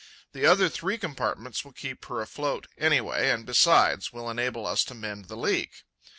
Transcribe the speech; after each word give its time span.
The 0.31 0.47
other 0.47 0.67
three 0.67 0.97
compartments 0.97 1.63
will 1.63 1.73
keep 1.73 2.03
her 2.05 2.21
afloat, 2.21 2.65
anyway, 2.75 3.29
and, 3.29 3.45
besides, 3.45 4.11
will 4.11 4.31
enable 4.31 4.65
us 4.65 4.83
to 4.85 4.95
mend 4.95 5.25
the 5.25 5.37
leak. 5.37 5.83